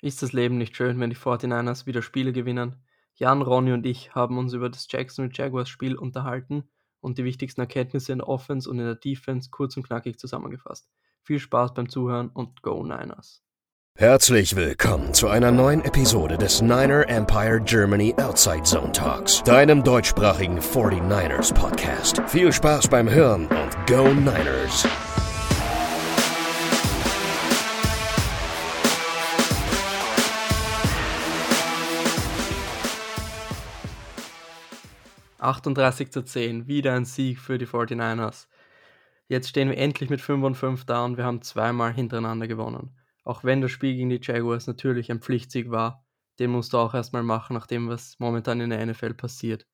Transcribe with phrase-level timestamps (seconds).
[0.00, 2.76] Ist das Leben nicht schön, wenn die 49ers wieder Spiele gewinnen?
[3.14, 6.68] Jan, Ronny und ich haben uns über das Jacksonville Jaguars Spiel unterhalten
[7.00, 10.88] und die wichtigsten Erkenntnisse in der Offense und in der Defense kurz und knackig zusammengefasst.
[11.22, 13.42] Viel Spaß beim Zuhören und Go Niners!
[13.96, 20.60] Herzlich willkommen zu einer neuen Episode des Niner Empire Germany Outside Zone Talks, deinem deutschsprachigen
[20.60, 22.22] 49ers Podcast.
[22.28, 24.86] Viel Spaß beim Hören und Go Niners!
[35.38, 38.48] 38 zu 10, wieder ein Sieg für die 49ers.
[39.28, 42.96] Jetzt stehen wir endlich mit 5 und 5 da und wir haben zweimal hintereinander gewonnen.
[43.24, 46.04] Auch wenn das Spiel gegen die Jaguars natürlich ein Pflichtsieg war,
[46.38, 49.66] den musst du auch erstmal machen, nachdem was momentan in der NFL passiert.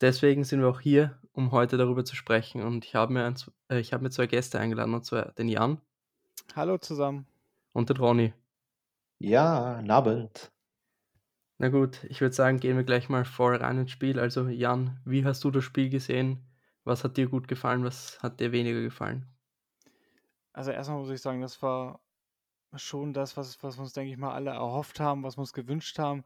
[0.00, 2.62] Deswegen sind wir auch hier, um heute darüber zu sprechen.
[2.62, 3.34] Und ich habe mir, ein,
[3.68, 5.80] äh, ich habe mir zwei Gäste eingeladen, und zwar den Jan.
[6.56, 7.26] Hallo zusammen.
[7.72, 8.32] Und den Ronny.
[9.18, 10.53] Ja, Abend.
[11.64, 14.20] Na gut, ich würde sagen, gehen wir gleich mal voll rein ins Spiel.
[14.20, 16.44] Also Jan, wie hast du das Spiel gesehen?
[16.84, 17.84] Was hat dir gut gefallen?
[17.84, 19.24] Was hat dir weniger gefallen?
[20.52, 22.00] Also erstmal muss ich sagen, das war
[22.74, 25.54] schon das, was, was wir uns, denke ich mal, alle erhofft haben, was wir uns
[25.54, 26.22] gewünscht haben,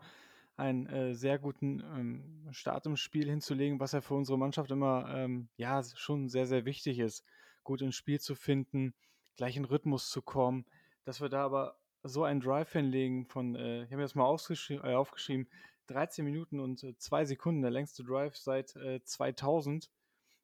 [0.57, 5.09] einen äh, sehr guten ähm, Start im Spiel hinzulegen, was ja für unsere Mannschaft immer
[5.15, 7.25] ähm, ja schon sehr, sehr wichtig ist,
[7.63, 8.93] gut ins Spiel zu finden,
[9.37, 10.67] gleich in Rhythmus zu kommen,
[11.05, 14.25] dass wir da aber so einen Drive hinlegen von, äh, ich habe mir das mal
[14.25, 15.49] aufgeschrieben, äh, aufgeschrieben
[15.89, 19.91] 13 Minuten und äh, 2 Sekunden, der längste Drive seit äh, 2000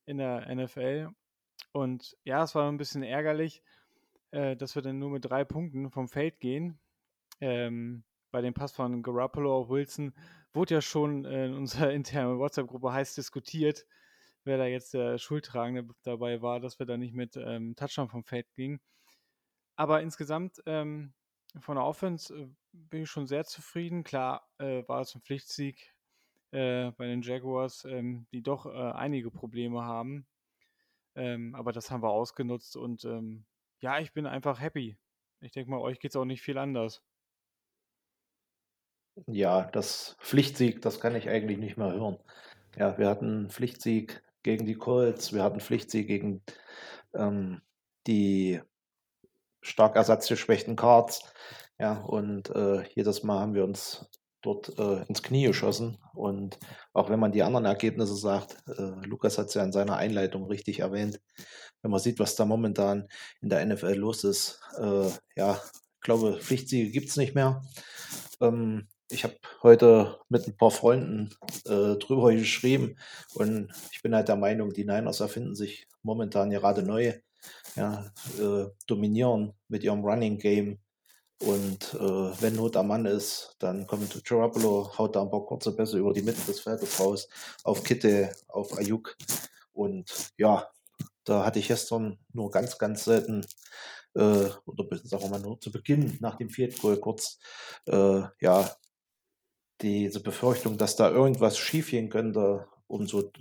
[0.07, 1.11] in der NFL.
[1.73, 3.63] Und ja, es war ein bisschen ärgerlich,
[4.31, 6.79] äh, dass wir dann nur mit drei Punkten vom Feld gehen.
[7.41, 10.13] Ähm, bei dem Pass von Garoppolo auf Wilson
[10.53, 13.87] wurde ja schon in unserer internen WhatsApp-Gruppe heiß diskutiert,
[14.45, 18.25] wer da jetzt der Schuldtragende dabei war, dass wir da nicht mit ähm, Touchdown vom
[18.25, 18.81] Feld gingen.
[19.77, 21.13] Aber insgesamt ähm,
[21.61, 24.05] von der Offense äh, bin ich schon sehr zufrieden.
[24.05, 25.95] Klar äh, war es ein Pflichtsieg
[26.51, 30.27] äh, bei den Jaguars, ähm, die doch äh, einige Probleme haben.
[31.17, 33.45] Ähm, aber das haben wir ausgenutzt und ähm,
[33.81, 34.97] ja, ich bin einfach happy.
[35.41, 37.03] Ich denke mal, euch geht es auch nicht viel anders.
[39.27, 42.19] Ja, das Pflichtsieg, das kann ich eigentlich nicht mehr hören.
[42.77, 46.43] Ja, wir hatten Pflichtsieg gegen die Colts, wir hatten Pflichtsieg gegen
[47.15, 47.63] ähm,
[48.09, 48.61] die
[49.65, 51.23] stark ersatzgeschwächten Cards.
[51.79, 54.07] Ja, und äh, jedes Mal haben wir uns
[54.43, 55.99] dort äh, ins Knie geschossen.
[56.13, 56.59] Und
[56.93, 60.47] auch wenn man die anderen Ergebnisse sagt, äh, Lukas hat es ja in seiner Einleitung
[60.47, 61.21] richtig erwähnt,
[61.83, 63.09] wenn man sieht, was da momentan
[63.41, 67.63] in der NFL los ist, äh, ja, ich glaube, Pflichtsiege gibt es nicht mehr.
[68.41, 71.31] Ähm, ich habe heute mit ein paar Freunden
[71.67, 72.97] äh, drüber geschrieben
[73.35, 77.15] und ich bin halt der Meinung, die Niners erfinden sich momentan gerade neu
[77.77, 80.79] ja, äh, dominieren mit ihrem Running Game.
[81.41, 85.75] Und äh, wenn Not am Mann ist, dann kommt Garoppolo, haut da ein paar kurze
[85.75, 87.29] Pässe über die Mitte des Feldes raus,
[87.65, 89.17] auf Kitte, auf Ayuk.
[89.73, 90.69] Und ja,
[91.25, 93.45] da hatte ich gestern nur ganz, ganz selten,
[94.15, 97.39] äh, oder sagen wir mal nur zu Beginn nach dem Field Goal kurz,
[97.87, 98.71] äh, ja,
[99.83, 103.33] diese Befürchtung, dass da irgendwas schiefgehen könnte, umso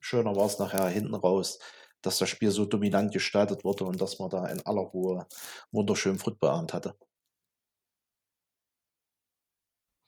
[0.00, 1.58] schöner war es nachher hinten raus
[2.02, 5.26] dass das Spiel so dominant gestaltet wurde und dass man da in aller Ruhe
[5.72, 6.94] wunderschön Footballabend hatte.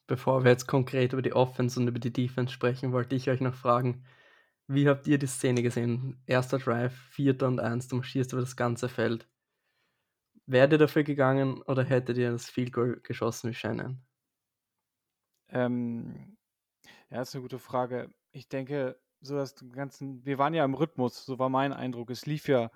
[0.07, 3.41] Bevor wir jetzt konkret über die Offense und über die Defense sprechen, wollte ich euch
[3.41, 4.05] noch fragen,
[4.67, 6.23] wie habt ihr die Szene gesehen?
[6.27, 9.29] Erster Drive, vierter und eins, du marschierst über das ganze Feld.
[10.47, 14.05] Wärt ihr dafür gegangen oder hättet ihr das Field Goal geschossen wie Shannon?
[15.49, 16.37] Ähm,
[17.11, 18.11] ja, das ist eine gute Frage.
[18.33, 22.11] Ich denke, so das ganzen, wir waren ja im Rhythmus, so war mein Eindruck.
[22.11, 22.71] Es lief ja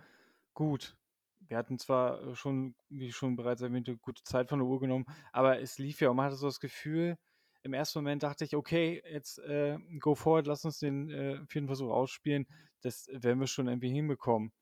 [0.55, 0.97] gut.
[1.41, 5.61] Wir hatten zwar schon, wie schon bereits erwähnte, gute Zeit von der Uhr genommen, aber
[5.61, 7.19] es lief ja und man hatte so das Gefühl,
[7.62, 11.67] im ersten Moment dachte ich, okay, jetzt äh, go forward, lass uns den äh, vierten
[11.67, 12.47] Versuch ausspielen.
[12.81, 14.53] Das werden wir schon irgendwie hinbekommen.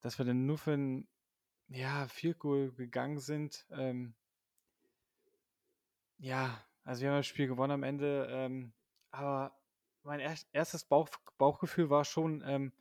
[0.00, 1.08] Dass wir dann nur für ein
[1.68, 4.14] ja, Field Goal gegangen sind, ähm,
[6.18, 8.72] ja, also wir haben das Spiel gewonnen am Ende, ähm,
[9.10, 9.57] aber
[10.08, 10.20] mein
[10.52, 12.72] erstes Bauch, Bauchgefühl war schon, ähm,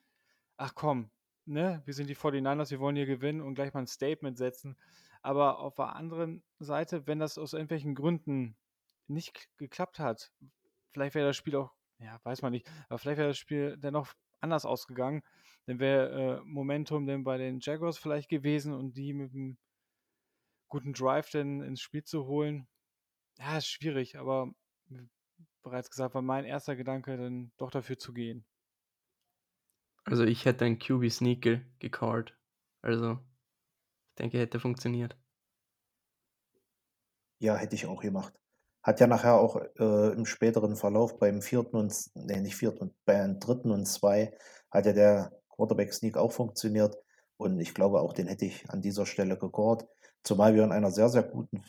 [0.56, 1.12] ach komm,
[1.46, 4.78] ne, wir sind die 49ers, wir wollen hier gewinnen und gleich mal ein Statement setzen.
[5.22, 8.56] Aber auf der anderen Seite, wenn das aus irgendwelchen Gründen
[9.08, 10.32] nicht geklappt hat,
[10.94, 14.14] vielleicht wäre das Spiel auch, ja, weiß man nicht, aber vielleicht wäre das Spiel dennoch
[14.40, 15.22] anders ausgegangen.
[15.66, 19.58] Dann wäre äh, Momentum dann bei den Jaguars vielleicht gewesen und die mit einem
[20.70, 22.70] guten Drive dann ins Spiel zu holen.
[23.38, 24.54] Ja, ist schwierig, aber
[25.70, 28.46] bereits gesagt, war mein erster Gedanke, dann doch dafür zu gehen.
[30.06, 32.38] Also ich hätte einen QB Sneaker gecallt.
[32.82, 33.20] Also
[34.10, 35.18] ich denke, hätte funktioniert.
[37.40, 38.34] Ja, hätte ich auch gemacht.
[38.82, 43.40] Hat ja nachher auch äh, im späteren Verlauf beim vierten und, nee, nicht vierten, beim
[43.40, 44.36] dritten und zwei
[44.72, 46.96] hat ja der Quarterback-Sneak auch funktioniert.
[47.36, 49.86] Und ich glaube, auch den hätte ich an dieser Stelle gecallt.
[50.24, 51.64] Zumal wir in einer sehr, sehr guten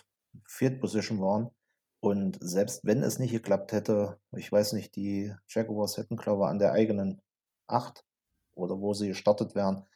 [0.47, 1.51] Field Position waren.
[2.01, 6.49] Und selbst wenn es nicht geklappt hätte, ich weiß nicht, die Jaguars hätten, glaube ich,
[6.51, 7.21] an der eigenen
[7.67, 8.05] 8
[8.55, 9.87] oder wo sie gestartet wären.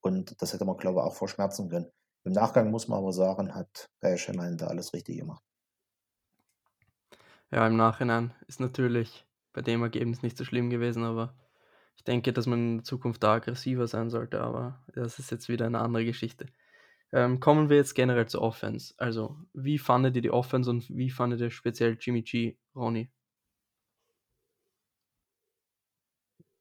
[0.00, 1.90] Und das hätte man, glaube ich, auch verschmerzen können.
[2.24, 5.42] Im Nachgang muss man aber sagen, hat Kyle Shanahan da alles richtig gemacht.
[7.50, 11.34] Ja, im Nachhinein ist natürlich bei dem Ergebnis nicht so schlimm gewesen, aber
[11.96, 15.66] ich denke, dass man in Zukunft da aggressiver sein sollte, aber das ist jetzt wieder
[15.66, 16.46] eine andere Geschichte.
[17.12, 18.94] Ähm, kommen wir jetzt generell zur Offense.
[18.98, 23.10] Also, wie fandet ihr die Offense und wie fandet ihr speziell Jimmy G, Ronny?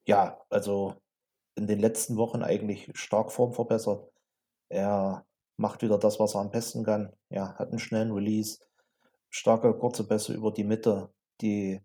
[0.06, 0.96] Ja, also
[1.56, 4.10] in den letzten Wochen eigentlich stark Form verbessert.
[4.70, 5.26] Er
[5.58, 7.14] macht wieder das, was er am besten kann.
[7.30, 8.60] Ja, hat einen schnellen Release,
[9.30, 11.82] starke kurze Pässe über die Mitte, die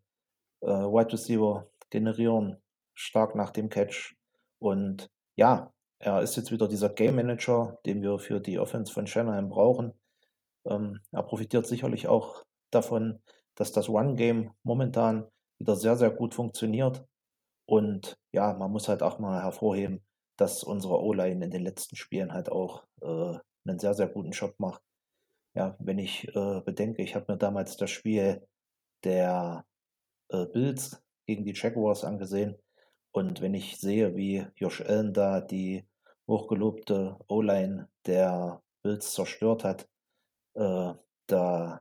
[0.61, 2.63] äh, Wide Receiver generieren
[2.95, 4.15] stark nach dem Catch.
[4.59, 9.07] Und ja, er ist jetzt wieder dieser Game Manager, den wir für die Offense von
[9.07, 9.93] Shanahan brauchen.
[10.67, 13.23] Ähm, er profitiert sicherlich auch davon,
[13.55, 15.29] dass das One-Game momentan
[15.61, 17.05] wieder sehr, sehr gut funktioniert.
[17.67, 20.05] Und ja, man muss halt auch mal hervorheben,
[20.37, 24.55] dass unsere O-Line in den letzten Spielen halt auch äh, einen sehr, sehr guten Job
[24.59, 24.83] macht.
[25.55, 28.45] Ja, wenn ich äh, bedenke, ich habe mir damals das Spiel
[29.05, 29.65] der
[30.31, 32.57] äh, Bills gegen die Jaguars angesehen.
[33.13, 35.85] Und wenn ich sehe, wie Josh Allen da die
[36.29, 39.89] hochgelobte O-Line der Bills zerstört hat,
[40.55, 40.95] äh,
[41.27, 41.81] da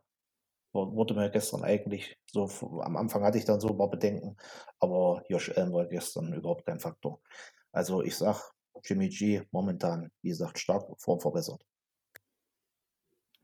[0.73, 2.49] wurde mir gestern eigentlich so,
[2.81, 4.37] am Anfang hatte ich dann so ein paar Bedenken,
[4.79, 7.21] aber Josh Allen war gestern überhaupt kein Faktor.
[7.71, 8.51] Also ich sag,
[8.83, 11.65] Jimmy G momentan, wie gesagt, stark formverbessert.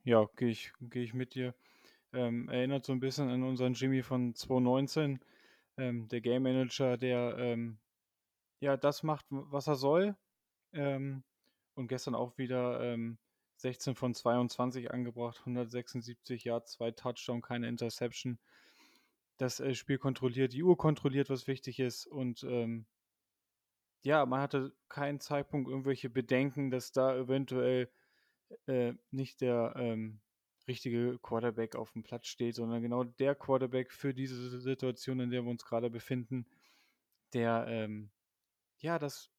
[0.03, 1.53] Ja, gehe ich, geh ich mit dir.
[2.13, 5.19] Ähm, erinnert so ein bisschen an unseren Jimmy von 2019,
[5.77, 7.77] ähm, der Game Manager, der ähm,
[8.61, 10.15] ja das macht, was er soll.
[10.73, 11.23] Ähm,
[11.75, 12.97] und gestern auch wieder
[13.57, 18.39] 16 ähm, von 22 angebracht, 176 Yards, zwei Touchdown, keine Interception.
[19.37, 22.07] Das äh, Spiel kontrolliert, die Uhr kontrolliert, was wichtig ist.
[22.07, 22.85] Und ähm,
[24.03, 27.89] ja, man hatte keinen Zeitpunkt irgendwelche Bedenken, dass da eventuell
[28.65, 30.19] äh, nicht der ähm,
[30.67, 35.43] richtige Quarterback auf dem Platz steht, sondern genau der Quarterback für diese Situation, in der
[35.43, 36.45] wir uns gerade befinden,
[37.33, 38.09] der ähm,
[38.79, 39.29] ja das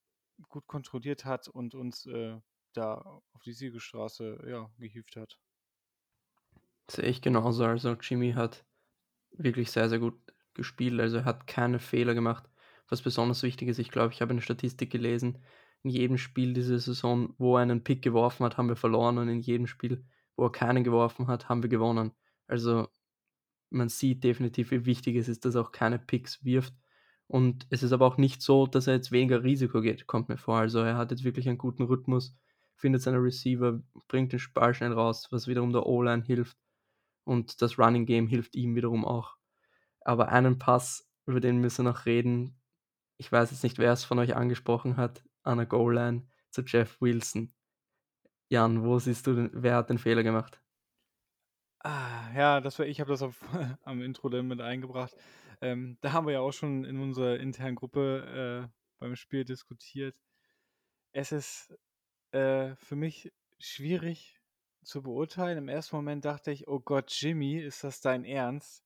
[0.48, 2.38] gut kontrolliert hat und uns äh,
[2.72, 5.38] da auf die Siegestraße ja, gehievt hat.
[6.90, 7.64] Sehe ich genauso.
[7.64, 8.64] Also Jimmy hat
[9.30, 10.14] wirklich sehr, sehr gut
[10.54, 11.00] gespielt.
[11.00, 12.48] Also er hat keine Fehler gemacht.
[12.88, 15.44] Was besonders wichtig ist, ich glaube, ich habe eine Statistik gelesen,
[15.82, 19.28] in jedem Spiel diese Saison, wo er einen Pick geworfen hat, haben wir verloren und
[19.28, 20.04] in jedem Spiel,
[20.36, 22.12] wo er keinen geworfen hat, haben wir gewonnen.
[22.46, 22.88] Also
[23.70, 26.74] man sieht definitiv, wie wichtig es ist, dass er auch keine Picks wirft.
[27.28, 30.38] Und es ist aber auch nicht so, dass er jetzt weniger Risiko geht, kommt mir
[30.38, 30.58] vor.
[30.58, 32.34] Also er hat jetzt wirklich einen guten Rhythmus,
[32.74, 36.56] findet seine Receiver, bringt den Ball schnell raus, was wiederum der O-Line hilft.
[37.24, 39.36] Und das Running Game hilft ihm wiederum auch.
[40.00, 42.58] Aber einen Pass, über den müssen wir noch reden.
[43.18, 46.98] Ich weiß jetzt nicht, wer es von euch angesprochen hat, an der Goal-Line zu Jeff
[47.02, 47.52] Wilson.
[48.48, 50.62] Jan, wo siehst du, den, wer hat den Fehler gemacht?
[51.80, 53.36] Ah, ja, das war ich, habe das auf,
[53.82, 55.14] am Intro dann mit eingebracht.
[55.60, 60.16] Ähm, da haben wir ja auch schon in unserer internen Gruppe äh, beim Spiel diskutiert.
[61.12, 61.74] Es ist
[62.32, 64.40] äh, für mich schwierig
[64.84, 65.58] zu beurteilen.
[65.58, 68.84] Im ersten Moment dachte ich, oh Gott, Jimmy, ist das dein Ernst?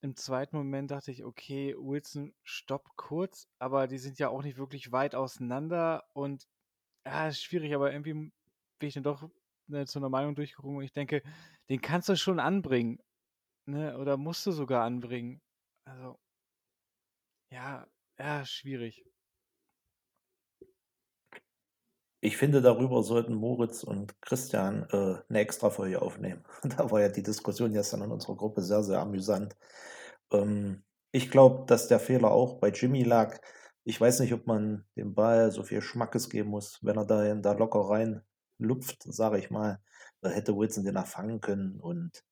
[0.00, 4.58] Im zweiten Moment dachte ich, okay, Wilson stoppt kurz, aber die sind ja auch nicht
[4.58, 6.48] wirklich weit auseinander und
[7.06, 9.28] ja, ist schwierig, aber irgendwie bin ich dann doch
[9.68, 11.22] ne, zu einer Meinung durchgerungen und ich denke,
[11.68, 12.98] den kannst du schon anbringen.
[13.66, 13.96] Ne?
[13.96, 15.40] Oder musst du sogar anbringen.
[15.84, 16.18] Also,
[17.50, 17.86] ja,
[18.18, 19.04] ja, schwierig.
[22.24, 26.44] Ich finde, darüber sollten Moritz und Christian äh, eine Extra-Folge aufnehmen.
[26.76, 29.56] Da war ja die Diskussion gestern in unserer Gruppe sehr, sehr amüsant.
[30.32, 33.40] Ähm, ich glaube, dass der Fehler auch bei Jimmy lag.
[33.84, 37.34] Ich weiß nicht, ob man dem Ball so viel Schmackes geben muss, wenn er da,
[37.34, 38.22] da locker rein
[38.58, 39.80] lupft, sage ich mal.
[40.20, 41.80] Da hätte Wilson den erfangen können.
[41.80, 42.24] Und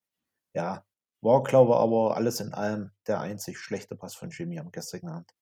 [0.54, 0.84] ja,
[1.22, 5.08] war, glaube ich, aber alles in allem der einzig schlechte Pass von Jimmy am gestrigen
[5.08, 5.34] Abend.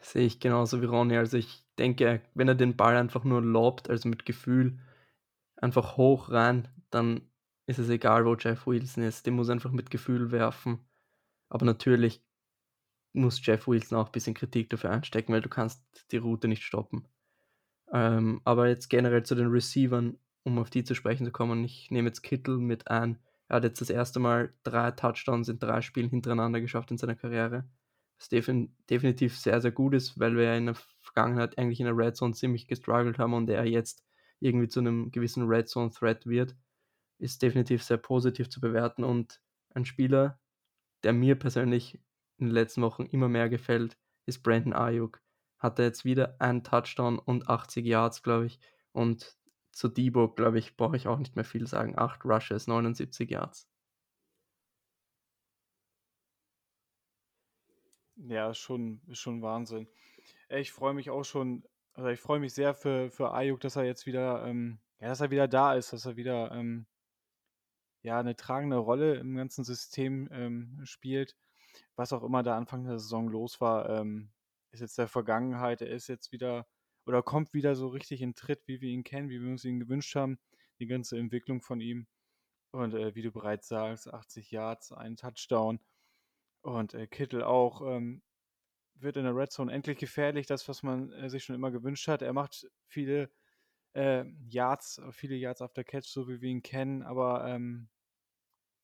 [0.00, 1.16] Sehe ich genauso wie Ronny.
[1.16, 4.78] Also ich denke, wenn er den Ball einfach nur lobt, also mit Gefühl,
[5.56, 7.30] einfach hoch rein, dann
[7.66, 9.26] ist es egal, wo Jeff Wilson ist.
[9.26, 10.80] Den muss einfach mit Gefühl werfen.
[11.50, 12.24] Aber natürlich
[13.12, 16.62] muss Jeff Wilson auch ein bisschen Kritik dafür einstecken, weil du kannst die Route nicht
[16.64, 17.08] stoppen.
[17.92, 20.18] Ähm, aber jetzt generell zu den Receivern.
[20.44, 23.18] um auf die zu sprechen zu kommen, ich nehme jetzt Kittel mit ein.
[23.50, 27.16] Er hat jetzt das erste Mal drei Touchdowns in drei Spielen hintereinander geschafft in seiner
[27.16, 27.68] Karriere.
[28.16, 31.86] Was defin definitiv sehr, sehr gut ist, weil wir ja in der Vergangenheit eigentlich in
[31.86, 34.04] der Red Zone ziemlich gestruggelt haben und er jetzt
[34.38, 36.54] irgendwie zu einem gewissen Red Zone Threat wird,
[37.18, 39.40] ist definitiv sehr positiv zu bewerten und
[39.74, 40.38] ein Spieler,
[41.02, 42.00] der mir persönlich
[42.38, 45.20] in den letzten Wochen immer mehr gefällt, ist Brandon Ayuk.
[45.58, 48.60] Hatte jetzt wieder einen Touchdown und 80 Yards, glaube ich.
[48.92, 49.36] Und
[49.72, 51.98] zu Debo, glaube ich, brauche ich auch nicht mehr viel sagen.
[51.98, 53.68] 8 Rushes, 79 Yards.
[58.16, 59.88] Ja, schon, schon Wahnsinn.
[60.50, 63.84] Ich freue mich auch schon, also ich freue mich sehr für, für Ayuk, dass er
[63.84, 66.86] jetzt wieder, ähm, ja, dass er wieder da ist, dass er wieder ähm,
[68.02, 71.36] ja, eine tragende Rolle im ganzen System ähm, spielt.
[71.96, 74.30] Was auch immer da Anfang der Saison los war, ähm,
[74.72, 75.82] ist jetzt der Vergangenheit.
[75.82, 76.66] Er ist jetzt wieder
[77.10, 79.80] oder kommt wieder so richtig in Tritt, wie wir ihn kennen, wie wir uns ihn
[79.80, 80.38] gewünscht haben.
[80.78, 82.06] Die ganze Entwicklung von ihm.
[82.70, 85.80] Und äh, wie du bereits sagst, 80 Yards, ein Touchdown.
[86.62, 88.22] Und äh, Kittel auch ähm,
[88.94, 92.06] wird in der Red Zone endlich gefährlich, das, was man äh, sich schon immer gewünscht
[92.06, 92.22] hat.
[92.22, 93.28] Er macht viele
[93.94, 97.88] äh, Yards, viele Yards auf der Catch, so wie wir ihn kennen, aber ähm,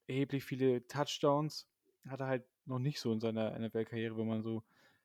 [0.09, 1.69] erheblich viele Touchdowns
[2.09, 4.65] hat er halt noch nicht so in seiner NFL-Karriere, wenn man so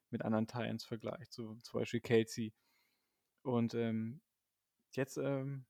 [0.09, 2.53] mit anderen Titans vergleicht, so zum Beispiel Kelsey.
[3.43, 4.21] Und ähm,
[4.93, 5.65] jetzt, ähm,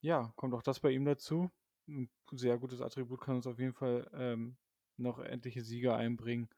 [0.00, 1.50] ja, kommt auch das bei ihm dazu.
[1.88, 4.56] Ein sehr gutes Attribut kann uns auf jeden Fall ähm,
[4.96, 6.48] noch endliche Sieger einbringen.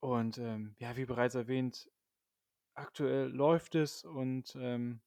[0.00, 1.90] Und ähm, ja, wie bereits erwähnt,
[2.74, 5.00] aktuell läuft es und ähm,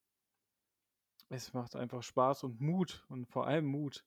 [1.29, 4.05] es macht einfach Spaß und Mut und vor allem Mut.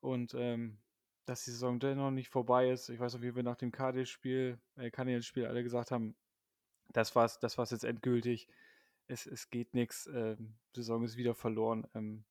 [0.00, 0.78] Und ähm,
[1.26, 2.88] dass die Saison dennoch nicht vorbei ist.
[2.88, 6.14] Ich weiß noch, wie wir nach dem Cardinals-Spiel, äh, Cardinals-Spiel alle gesagt haben,
[6.92, 8.48] das war's, das war's jetzt endgültig.
[9.08, 10.08] Es, es geht nichts.
[10.12, 11.86] Ähm, Saison ist wieder verloren.
[11.94, 12.24] Ähm,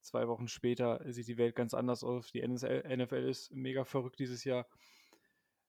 [0.00, 2.30] zwei Wochen später sieht die Welt ganz anders aus.
[2.32, 4.66] Die NFL ist mega verrückt dieses Jahr.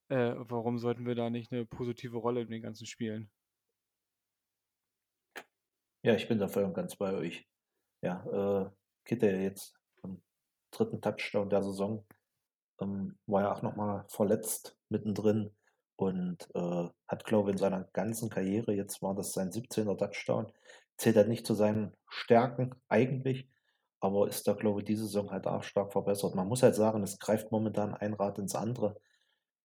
[0.10, 3.32] Äh, warum sollten wir da nicht eine positive Rolle in den ganzen Spielen?
[6.04, 7.48] Ja, ich bin da voll und ganz bei euch.
[8.02, 8.70] Ja, äh,
[9.06, 10.22] Kitte jetzt am
[10.72, 12.06] dritten Touchdown der Saison
[12.80, 15.56] ähm, war ja auch nochmal verletzt mittendrin
[16.02, 19.86] und äh, hat, glaube ich, in seiner ganzen Karriere, jetzt war das sein 17.
[19.98, 20.52] Touchdown,
[20.98, 23.48] zählt er nicht zu seinen Stärken eigentlich,
[24.00, 26.34] aber ist da, glaube ich, diese Saison halt auch stark verbessert.
[26.34, 29.00] Man muss halt sagen, es greift momentan ein Rad ins andere.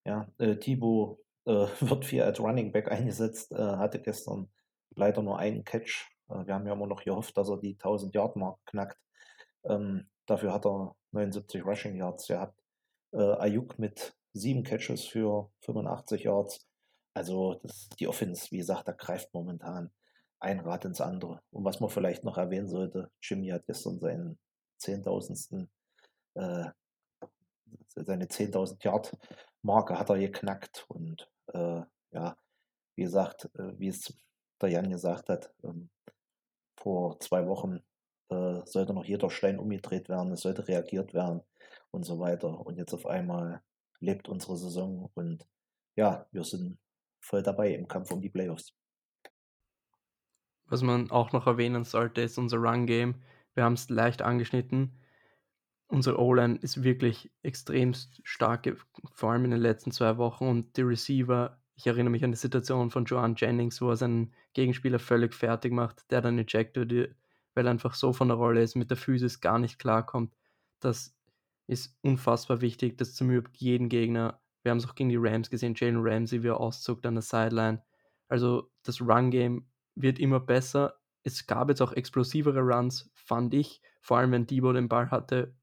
[0.04, 4.50] Ja, äh, Thibaut äh, wird viel als Running Back eingesetzt, äh, hatte gestern
[4.94, 6.06] leider nur einen Catch.
[6.28, 8.98] Äh, wir haben ja immer noch gehofft, dass er die 1000-Yard-Mark knackt.
[9.64, 12.60] Ähm, dafür hat er 79 Rushing Yards gehabt.
[13.12, 16.66] Äh, Ayuk mit sieben Catches für 85 Yards.
[17.14, 19.90] Also das, die Offense, wie gesagt, da greift momentan
[20.38, 21.42] ein Rad ins andere.
[21.50, 24.38] Und was man vielleicht noch erwähnen sollte, Jimmy hat gestern seinen
[24.80, 25.68] 10.000.
[26.34, 26.70] Äh,
[27.94, 29.16] seine 10.000 Yard
[29.62, 32.36] Marke hat er geknackt und äh, ja,
[32.94, 34.14] wie gesagt, äh, wie es
[34.60, 35.90] der Jan gesagt hat, ähm,
[36.76, 37.82] vor zwei Wochen
[38.30, 41.42] äh, sollte noch jeder Stein umgedreht werden, es sollte reagiert werden
[41.90, 42.66] und so weiter.
[42.66, 43.62] Und jetzt auf einmal
[44.00, 45.46] lebt unsere Saison und
[45.94, 46.78] ja, wir sind
[47.20, 48.74] voll dabei im Kampf um die Playoffs.
[50.68, 53.22] Was man auch noch erwähnen sollte, ist unser Run-Game.
[53.54, 54.98] Wir haben es leicht angeschnitten.
[55.88, 58.76] Unser O-Line ist wirklich extremst stark,
[59.12, 60.48] vor allem in den letzten zwei Wochen.
[60.48, 64.34] Und die Receiver, ich erinnere mich an die Situation von Joan Jennings, wo er seinen
[64.54, 67.14] Gegenspieler völlig fertig macht, der dann ejected wird,
[67.54, 70.34] weil er einfach so von der Rolle ist, mit der Physis gar nicht klarkommt.
[70.80, 71.15] Das
[71.66, 72.98] ist unfassbar wichtig.
[72.98, 74.40] Das zum überhaupt jeden Gegner.
[74.62, 77.22] Wir haben es auch gegen die Rams gesehen, Jalen Ramsey, wie er auszuckt an der
[77.22, 77.82] Sideline.
[78.28, 80.98] Also das Run-Game wird immer besser.
[81.22, 85.54] Es gab jetzt auch explosivere Runs, fand ich, vor allem wenn Debo den Ball hatte.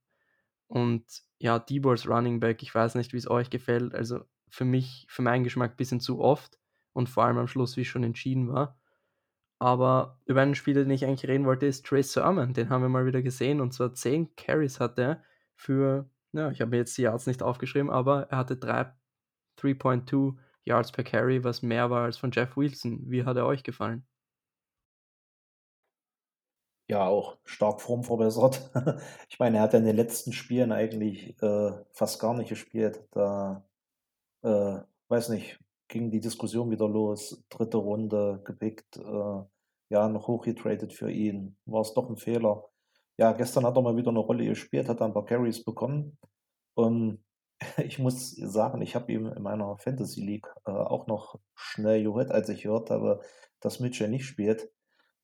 [0.67, 1.05] Und
[1.39, 3.93] ja, Debo als Running Back, ich weiß nicht, wie es euch gefällt.
[3.93, 6.59] Also für mich, für meinen Geschmack ein bisschen zu oft
[6.93, 8.79] und vor allem am Schluss, wie es schon entschieden war.
[9.59, 12.53] Aber über einen Spieler, den ich eigentlich reden wollte, ist Trey Sermon.
[12.53, 15.23] Den haben wir mal wieder gesehen und zwar 10 Carries hatte er
[15.55, 20.91] für, ja, ich habe mir jetzt die Yards nicht aufgeschrieben, aber er hatte 3.2 Yards
[20.91, 23.01] per Carry, was mehr war als von Jeff Wilson.
[23.09, 24.05] Wie hat er euch gefallen?
[26.89, 28.69] Ja, auch stark formverbessert.
[29.29, 33.07] ich meine, er hat ja in den letzten Spielen eigentlich äh, fast gar nicht gespielt.
[33.11, 33.65] Da,
[34.43, 37.43] äh, weiß nicht, ging die Diskussion wieder los.
[37.49, 39.43] Dritte Runde gepickt, äh,
[39.89, 41.55] ja, noch hochgetradet für ihn.
[41.65, 42.69] War es doch ein Fehler?
[43.17, 46.17] Ja, gestern hat er mal wieder eine Rolle gespielt, hat ein paar Carries bekommen.
[46.73, 47.23] Und
[47.77, 52.31] ich muss sagen, ich habe ihm in meiner Fantasy League äh, auch noch schnell gehört,
[52.31, 53.21] als ich gehört habe,
[53.59, 54.71] dass Mitchell nicht spielt.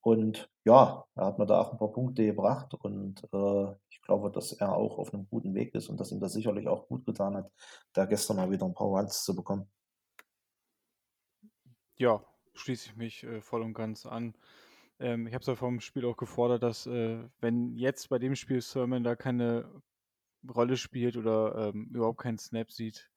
[0.01, 4.31] Und ja, er hat mir da auch ein paar Punkte gebracht und äh, ich glaube,
[4.31, 7.05] dass er auch auf einem guten Weg ist und dass ihm das sicherlich auch gut
[7.05, 7.51] getan hat,
[7.93, 9.69] da gestern mal wieder ein paar Runs zu bekommen.
[11.97, 14.35] Ja, schließe ich mich äh, voll und ganz an.
[14.99, 18.35] Ähm, ich habe es ja vom Spiel auch gefordert, dass äh, wenn jetzt bei dem
[18.35, 19.81] Spiel Sermon da keine
[20.47, 23.09] Rolle spielt oder ähm, überhaupt keinen Snap sieht,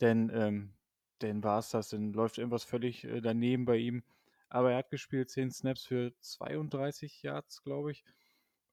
[0.00, 0.74] denn ähm,
[1.18, 4.02] dann war es das, dann läuft irgendwas völlig äh, daneben bei ihm.
[4.48, 8.04] Aber er hat gespielt 10 Snaps für 32 Yards, glaube ich.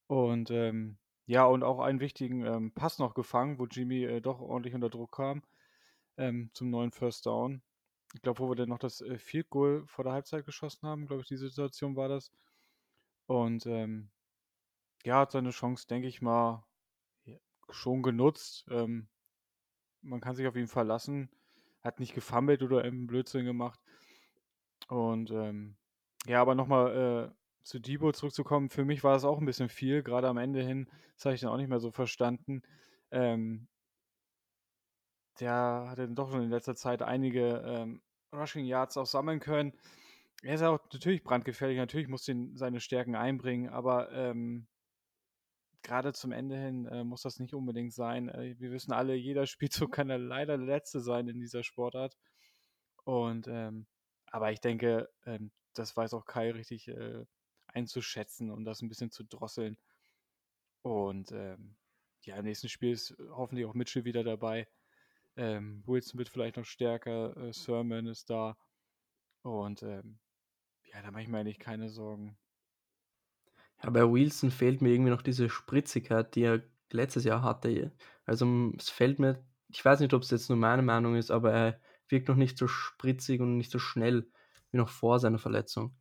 [0.08, 4.40] Und ähm, ja, und auch einen wichtigen ähm, Pass noch gefangen, wo Jimmy äh, doch
[4.40, 5.42] ordentlich unter Druck kam
[6.18, 7.62] ähm, zum neuen First Down.
[8.14, 11.08] Ich glaube, wo wir dann noch das äh, Field Goal vor der Halbzeit geschossen haben,
[11.08, 12.32] glaube ich, die Situation war das.
[13.26, 14.10] Und ähm,
[15.04, 16.64] ja, hat seine Chance, denke ich mal,
[17.70, 18.66] schon genutzt.
[18.70, 19.08] Ähm,
[20.02, 21.30] man kann sich auf ihn verlassen.
[21.82, 23.80] Hat nicht gefummelt oder einen Blödsinn gemacht.
[24.88, 25.76] Und ähm,
[26.26, 30.04] ja, aber nochmal äh, zu Debo zurückzukommen, für mich war das auch ein bisschen viel,
[30.04, 30.90] gerade am Ende hin.
[31.16, 32.62] Das habe ich dann auch nicht mehr so verstanden.
[33.12, 33.68] Ähm,
[35.40, 38.02] der hat dann doch schon in letzter Zeit einige ähm,
[38.34, 39.74] Rushing Yards auch sammeln können.
[40.42, 44.68] Er ist auch natürlich brandgefährlich, natürlich muss er seine Stärken einbringen, aber ähm,
[45.84, 48.30] gerade zum Ende hin äh, muss das nicht unbedingt sein.
[48.30, 52.18] Äh, wir wissen alle, jeder Spielzug kann ja leider der letzte sein in dieser Sportart.
[53.06, 53.86] Und ähm,
[54.28, 57.26] aber ich denke, ähm, das weiß auch Kai richtig äh,
[57.68, 59.78] einzuschätzen und das ein bisschen zu drosseln.
[60.82, 61.76] Und ähm,
[62.22, 64.68] ja, im nächsten Spiel ist hoffentlich auch Mitchell wieder dabei.
[65.36, 68.56] Ähm, Wilson wird vielleicht noch stärker, äh, Sermon ist da.
[69.42, 70.20] Und ähm,
[70.84, 72.38] ja, da mache ich mir eigentlich keine Sorgen.
[73.82, 77.92] Ja, bei Wilson fehlt mir irgendwie noch diese Spritzigkeit, die er letztes Jahr hatte.
[78.26, 81.52] Also es fällt mir, ich weiß nicht, ob es jetzt nur meine Meinung ist, aber
[81.52, 84.30] er wirkt noch nicht so spritzig und nicht so schnell
[84.72, 85.96] wie noch vor seiner Verletzung.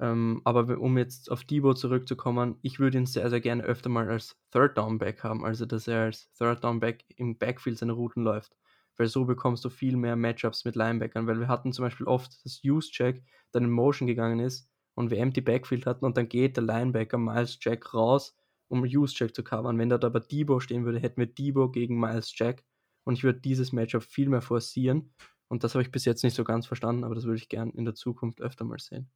[0.00, 4.08] Ähm, aber um jetzt auf Debo zurückzukommen, ich würde ihn sehr, sehr gerne öfter mal
[4.08, 7.92] als Third Down Back haben, also dass er als Third Down Back im Backfield seine
[7.92, 8.56] Routen läuft.
[8.96, 12.44] Weil so bekommst du viel mehr Matchups mit Linebackern, weil wir hatten zum Beispiel oft,
[12.44, 13.22] dass Use Check
[13.52, 17.18] dann in Motion gegangen ist und wir Empty Backfield hatten und dann geht der Linebacker
[17.18, 18.34] Miles Jack raus,
[18.68, 19.78] um Use Check zu covern.
[19.78, 22.64] Wenn da aber Debo stehen würde, hätten wir Debo gegen Miles Jack
[23.04, 25.12] und ich würde dieses Matchup viel mehr forcieren
[25.48, 27.70] und das habe ich bis jetzt nicht so ganz verstanden, aber das würde ich gern
[27.70, 29.10] in der Zukunft öfter mal sehen.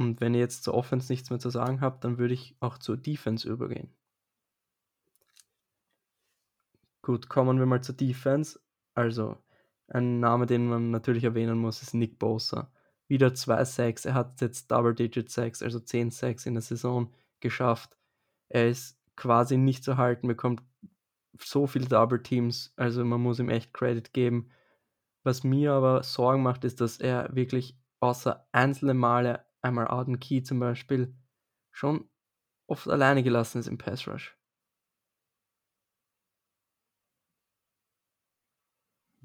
[0.00, 2.78] Und wenn ihr jetzt zur Offense nichts mehr zu sagen habt, dann würde ich auch
[2.78, 3.94] zur Defense übergehen.
[7.02, 8.58] Gut, kommen wir mal zur Defense.
[8.94, 9.36] Also,
[9.88, 12.72] ein Name, den man natürlich erwähnen muss, ist Nick Bosa.
[13.08, 14.06] Wieder zwei Sacks.
[14.06, 17.98] Er hat jetzt Double-Digit Sacks, also 10 Sacks in der Saison geschafft.
[18.48, 20.62] Er ist quasi nicht zu halten, bekommt
[21.38, 24.48] so viele Double Teams, also man muss ihm echt Credit geben.
[25.24, 30.42] Was mir aber Sorgen macht, ist, dass er wirklich außer einzelne Male, einmal Arden Key
[30.42, 31.14] zum Beispiel,
[31.70, 32.08] schon
[32.66, 34.36] oft alleine gelassen ist im Pass Rush.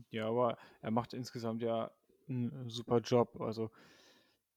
[0.10, 1.92] Ja, aber er macht insgesamt ja
[2.28, 3.40] einen super Job.
[3.42, 3.72] Also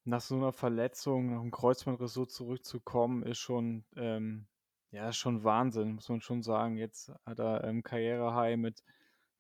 [0.04, 4.46] nach so einer Verletzung, nach einem Kreuzbandriss so zurückzukommen, ist schon ähm,
[4.90, 6.76] ja, ist schon Wahnsinn, muss man schon sagen.
[6.76, 8.82] Jetzt hat er ähm, Karriere-High mit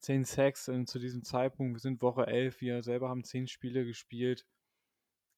[0.00, 1.74] 10 Sacks äh, zu diesem Zeitpunkt.
[1.74, 4.46] Wir sind Woche 11, wir selber haben 10 Spiele gespielt.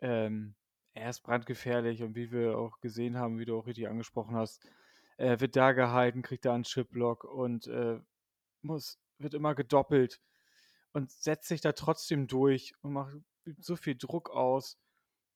[0.01, 0.55] Ähm,
[0.95, 4.67] er ist brandgefährlich und wie wir auch gesehen haben, wie du auch richtig angesprochen hast,
[5.17, 8.01] er wird da gehalten, kriegt da einen Chipblock und äh,
[8.63, 10.21] muss, wird immer gedoppelt
[10.93, 13.17] und setzt sich da trotzdem durch und macht
[13.59, 14.79] so viel Druck aus.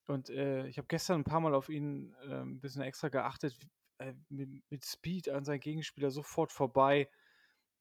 [0.06, 3.56] Und äh, ich habe gestern ein paar Mal auf ihn äh, ein bisschen extra geachtet,
[3.98, 7.08] äh, mit, mit, Speed an seinen Gegenspieler sofort vorbei.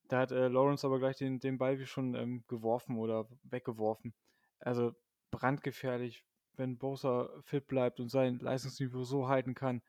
[0.08, 4.14] Da hat äh, Lawrence aber gleich den, den Ball wie schon ähm, geworfen oder weggeworfen.
[4.58, 4.94] Also
[5.30, 6.24] brandgefährlich,
[6.56, 9.82] wenn Bosa fit bleibt und sein Leistungsniveau so halten kann,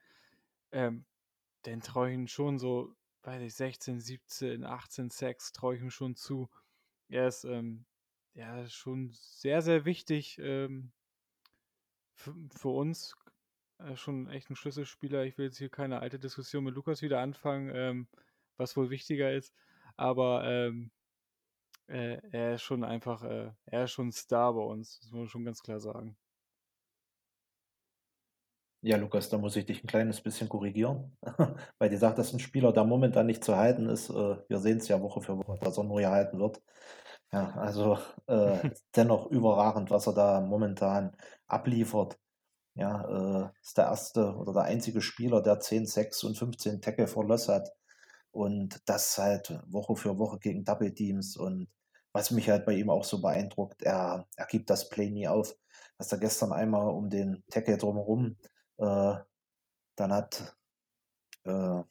[0.72, 1.06] ähm,
[1.64, 5.92] dann traue ich ihm schon so, weiß ich, 16, 17, 18 Sacks traue ich ihm
[5.92, 6.50] schon zu.
[7.10, 7.86] Er ist ähm,
[8.34, 10.92] ja schon sehr, sehr wichtig ähm,
[12.16, 13.16] für uns,
[13.80, 15.26] äh, schon echt ein Schlüsselspieler.
[15.26, 18.08] Ich will jetzt hier keine alte Diskussion mit Lukas wieder anfangen, ähm,
[18.58, 19.54] was wohl wichtiger ist.
[19.98, 20.92] Aber ähm,
[21.88, 25.20] äh, er ist schon einfach, äh, er ist schon ein Star bei uns, das muss
[25.20, 26.18] man schon ganz klar sagen.
[28.88, 31.18] Ja, Lukas, da muss ich dich ein kleines bisschen korrigieren,
[31.80, 34.78] weil du sagst, dass ein Spieler, der momentan nicht zu halten ist, äh, wir sehen
[34.78, 36.62] es ja Woche für Woche, dass er nur gehalten wird.
[37.34, 41.18] Ja, also äh, dennoch überragend, was er da momentan
[41.48, 42.20] abliefert.
[42.76, 47.08] Ja, äh, ist der erste oder der einzige Spieler, der 10, 6 und 15 Tackle
[47.08, 47.72] for Loss hat.
[48.32, 51.38] Und das halt Woche für Woche gegen Double Teams.
[51.38, 51.70] Und
[52.14, 55.56] was mich halt bei ihm auch so beeindruckt, er, er gibt das Play nie auf.
[55.98, 58.38] dass er gestern einmal um den Tackle drumherum,
[58.78, 59.16] äh,
[59.96, 60.56] dann hat
[61.44, 61.84] äh,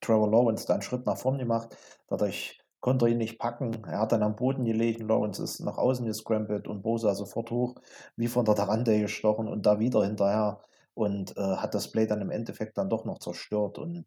[0.00, 1.76] Trevor Lawrence da einen Schritt nach vorn gemacht.
[2.08, 3.84] Dadurch konnte er ihn nicht packen.
[3.84, 5.06] Er hat dann am Boden gelegen.
[5.06, 7.76] Lawrence ist nach außen gescrambled und Bosa sofort hoch,
[8.16, 10.60] wie von der Tarante gestochen und da wieder hinterher
[10.94, 13.78] und äh, hat das Play dann im Endeffekt dann doch noch zerstört.
[13.78, 14.04] Und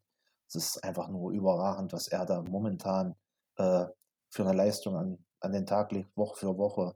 [0.47, 3.15] es ist einfach nur überragend, was er da momentan
[3.57, 3.85] äh,
[4.29, 6.95] für eine Leistung an, an den Tag legt, Woche für Woche.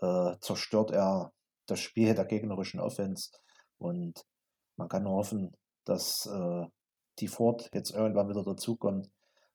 [0.00, 1.32] Äh, zerstört er
[1.66, 3.30] das Spiel der gegnerischen Offense.
[3.78, 4.24] Und
[4.80, 5.52] man kann nur hoffen,
[5.84, 6.66] dass äh,
[7.18, 9.10] die Ford jetzt irgendwann wieder dazukommt,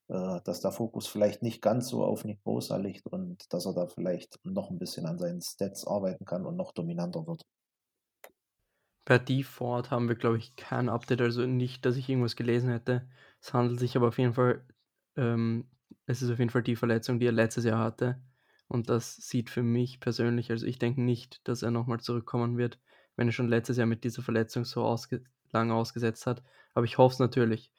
[0.07, 3.73] äh, dass der Fokus vielleicht nicht ganz so auf Nick Bosa liegt und dass er
[3.73, 7.41] da vielleicht noch ein bisschen an seinen Stats arbeiten kann und noch dominanter wird.
[9.03, 13.07] Per Default haben wir, glaube ich, kein Update, also nicht, dass ich irgendwas gelesen hätte.
[13.41, 14.63] Es handelt sich aber auf jeden Fall,
[15.15, 15.69] ähm,
[16.05, 18.21] es ist auf jeden Fall die Verletzung, die er letztes Jahr hatte.
[18.67, 22.79] Und das sieht für mich persönlich, also ich denke nicht, dass er nochmal zurückkommen wird,
[23.15, 26.43] wenn er schon letztes Jahr mit dieser Verletzung so ausge lange ausgesetzt hat.
[26.73, 27.71] Aber ich hoffe es natürlich.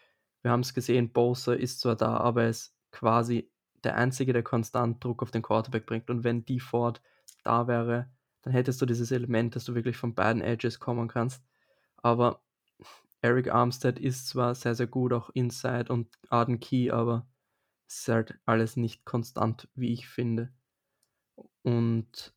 [0.43, 3.51] Wir haben es gesehen, Bosa ist zwar da, aber er ist quasi
[3.85, 6.11] der Einzige, der konstant Druck auf den Quarterback bringt.
[6.11, 7.03] Und wenn die Ford
[7.45, 8.11] da wäre,
[8.43, 11.45] dann hättest du dieses Element, dass du wirklich von beiden Edges kommen kannst.
[11.97, 12.43] Aber
[13.21, 17.27] Eric Armstead ist zwar sehr, sehr gut, auch Inside und Arden Key, aber
[17.89, 20.53] es ist halt alles nicht konstant, wie ich finde.
[21.63, 22.35] Und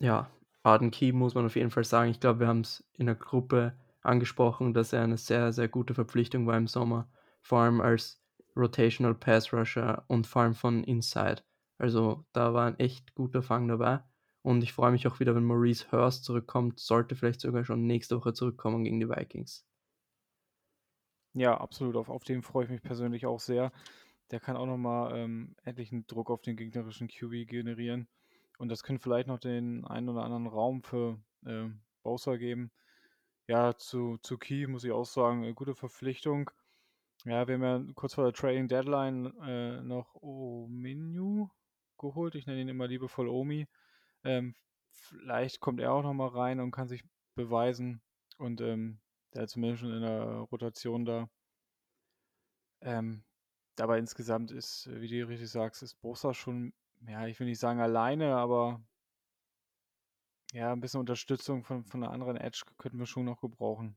[0.00, 0.30] ja,
[0.64, 2.10] Arden Key muss man auf jeden Fall sagen.
[2.10, 5.94] Ich glaube, wir haben es in der Gruppe angesprochen, dass er eine sehr, sehr gute
[5.94, 7.08] Verpflichtung war im Sommer.
[7.42, 8.20] Vor allem als
[8.56, 11.42] Rotational Pass Rusher und vor allem von Inside.
[11.78, 14.02] Also da war ein echt guter Fang dabei.
[14.42, 16.80] Und ich freue mich auch wieder, wenn Maurice Hurst zurückkommt.
[16.80, 19.66] Sollte vielleicht sogar schon nächste Woche zurückkommen gegen die Vikings.
[21.34, 21.96] Ja, absolut.
[21.96, 23.72] Auf, auf den freue ich mich persönlich auch sehr.
[24.30, 28.08] Der kann auch nochmal ähm, endlich einen Druck auf den gegnerischen QB generieren.
[28.58, 31.68] Und das könnte vielleicht noch den einen oder anderen Raum für äh,
[32.02, 32.70] Bowser geben.
[33.46, 36.50] Ja, zu, zu Key muss ich auch sagen, eine gute Verpflichtung.
[37.24, 41.48] Ja, wir haben ja kurz vor der Trading Deadline äh, noch Ominu
[41.98, 42.34] geholt.
[42.34, 43.66] Ich nenne ihn immer liebevoll Omi.
[44.24, 44.54] Ähm,
[44.90, 48.02] vielleicht kommt er auch nochmal rein und kann sich beweisen.
[48.38, 49.00] Und ähm,
[49.34, 51.28] der ist zumindest schon in der Rotation da.
[52.80, 53.24] Ähm,
[53.78, 56.72] aber insgesamt ist, wie du richtig sagst, ist Bosa schon,
[57.06, 58.82] ja, ich will nicht sagen alleine, aber
[60.52, 63.96] ja, ein bisschen Unterstützung von, von einer anderen Edge könnten wir schon noch gebrauchen.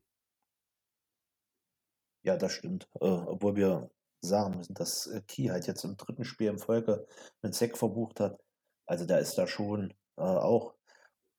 [2.24, 2.88] Ja, das stimmt.
[3.00, 3.90] Äh, obwohl wir
[4.20, 7.06] sagen müssen, dass äh, Key halt jetzt im dritten Spiel in Folge
[7.42, 8.42] einen Sack verbucht hat.
[8.86, 10.74] Also der ist da schon äh, auch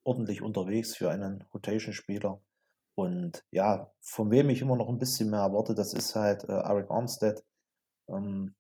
[0.04, 2.42] ordentlich unterwegs für einen Rotation-Spieler.
[2.96, 6.54] Und ja, von wem ich immer noch ein bisschen mehr erwarte, das ist halt äh,
[6.54, 7.44] Eric Armstead.
[8.08, 8.56] Ähm,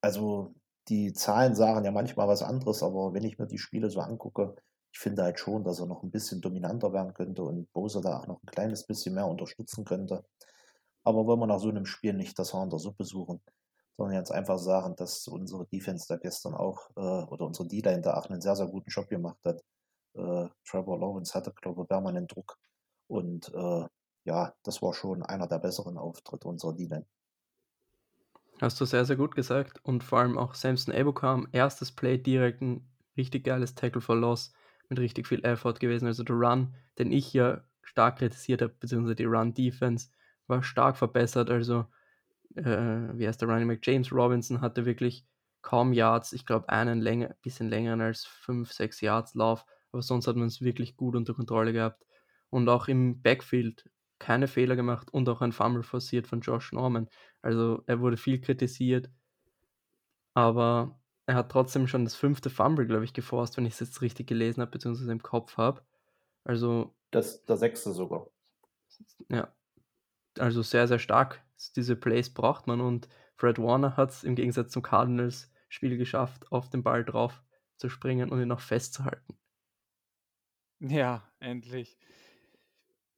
[0.00, 0.54] also
[0.88, 4.54] die Zahlen sagen ja manchmal was anderes, aber wenn ich mir die Spiele so angucke,
[4.92, 8.20] ich finde halt schon, dass er noch ein bisschen dominanter werden könnte und Bose da
[8.20, 10.24] auch noch ein kleines bisschen mehr unterstützen könnte.
[11.02, 13.40] Aber wollen wir nach so einem Spiel nicht das Haar in der Suppe suchen,
[13.96, 18.16] sondern jetzt einfach sagen, dass unsere Defense da gestern auch, äh, oder unsere D-Line da
[18.16, 19.62] auch einen sehr, sehr guten Job gemacht hat.
[20.14, 22.56] Äh, Trevor Lawrence hatte, glaube ich, permanent Druck.
[23.08, 23.86] Und äh,
[24.24, 27.06] ja, das war schon einer der besseren Auftritte unserer D-Line.
[28.60, 29.80] Hast du sehr, sehr gut gesagt.
[29.82, 34.52] Und vor allem auch Samson Ebukam, erstes Play direkt ein richtig geiles Tackle for Loss
[34.88, 36.06] mit richtig viel Effort gewesen.
[36.06, 40.08] Also der Run, den ich ja stark kritisiert habe, beziehungsweise die Run-Defense,
[40.46, 41.50] war stark verbessert.
[41.50, 41.86] Also,
[42.56, 43.80] äh, wie heißt der Running Back?
[43.82, 45.26] James Robinson hatte wirklich
[45.62, 46.32] kaum Yards.
[46.32, 49.64] Ich glaube, einen länger, bisschen längeren als 5, 6 Yards Lauf.
[49.92, 52.04] Aber sonst hat man es wirklich gut unter Kontrolle gehabt.
[52.50, 57.08] Und auch im Backfield keine Fehler gemacht und auch ein Fumble forciert von Josh Norman.
[57.42, 59.10] Also er wurde viel kritisiert,
[60.34, 64.02] aber er hat trotzdem schon das fünfte Fumble, glaube ich, geforst, wenn ich es jetzt
[64.02, 65.82] richtig gelesen habe, beziehungsweise im Kopf habe.
[66.44, 66.94] Also.
[67.10, 68.28] Das, der sechste sogar.
[69.28, 69.54] Ja.
[70.38, 71.42] Also sehr, sehr stark.
[71.76, 76.68] Diese Plays braucht man und Fred Warner hat es im Gegensatz zum Cardinals-Spiel geschafft, auf
[76.68, 77.42] den Ball drauf
[77.76, 79.38] zu springen und ihn noch festzuhalten.
[80.80, 81.98] Ja, endlich.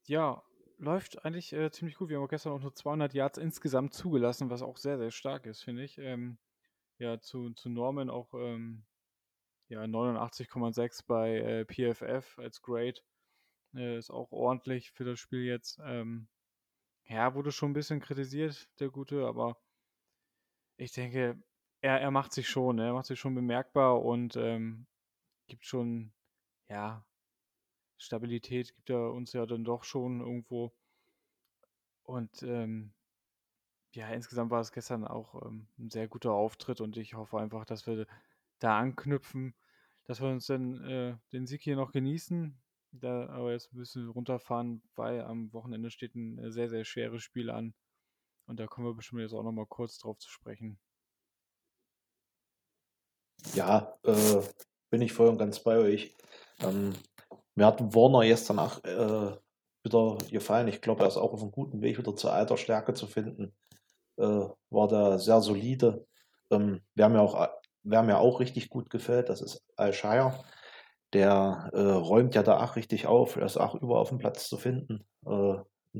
[0.05, 0.41] Ja,
[0.77, 2.09] läuft eigentlich äh, ziemlich gut.
[2.09, 5.63] Wir haben gestern auch nur 200 Yards insgesamt zugelassen, was auch sehr, sehr stark ist,
[5.63, 5.97] finde ich.
[5.97, 6.37] Ähm,
[6.99, 8.85] ja, zu, zu Norman auch ähm,
[9.69, 13.01] ja, 89,6 bei äh, PFF als Grade.
[13.75, 15.79] Äh, ist auch ordentlich für das Spiel jetzt.
[15.83, 16.27] Ähm,
[17.05, 19.57] ja, wurde schon ein bisschen kritisiert, der Gute, aber
[20.77, 21.41] ich denke,
[21.81, 24.87] er, er macht sich schon, er macht sich schon bemerkbar und ähm,
[25.47, 26.13] gibt schon,
[26.69, 27.05] ja,
[27.97, 30.71] Stabilität gibt er uns ja dann doch schon irgendwo.
[32.03, 32.93] Und ähm,
[33.93, 37.65] ja, insgesamt war es gestern auch ähm, ein sehr guter Auftritt und ich hoffe einfach,
[37.65, 38.05] dass wir
[38.59, 39.55] da anknüpfen,
[40.05, 42.57] dass wir uns dann äh, den Sieg hier noch genießen.
[42.91, 47.21] Da aber jetzt ein bisschen runterfahren, weil am Wochenende steht ein äh, sehr, sehr schweres
[47.21, 47.73] Spiel an.
[48.45, 50.79] Und da kommen wir bestimmt jetzt auch noch mal kurz drauf zu sprechen.
[53.53, 54.41] Ja, äh,
[54.89, 56.15] bin ich voll und ganz bei euch.
[56.59, 56.93] Ähm,
[57.57, 59.35] mir hat Warner gestern auch äh,
[59.83, 60.67] wieder gefallen.
[60.67, 63.55] Ich glaube, er ist auch auf einem guten Weg, wieder zur alter Stärke zu finden.
[64.17, 66.05] Äh, war da sehr solide.
[66.51, 67.49] Ähm, wer, mir auch,
[67.81, 70.43] wer mir auch richtig gut gefällt, das ist Al Shire.
[71.13, 73.37] Der äh, räumt ja da auch richtig auf.
[73.37, 75.07] Er ist auch überall auf dem Platz zu finden.
[75.25, 75.55] Äh,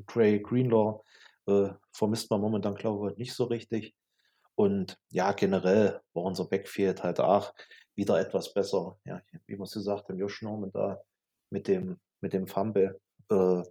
[0.06, 1.02] Trey Greenlaw
[1.48, 3.96] äh, vermisst man momentan, glaube ich, nicht so richtig.
[4.54, 7.52] Und ja, generell war unser Backfield halt auch
[7.96, 9.00] wieder etwas besser.
[9.06, 11.02] Ja, wie man es gesagt hat, Josh Norman da
[11.50, 13.00] mit dem, mit dem Fumble.
[13.30, 13.64] Äh,